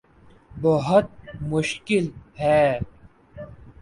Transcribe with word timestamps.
بہت 0.61 1.07
مشکل 1.41 2.05
ہے 2.39 2.63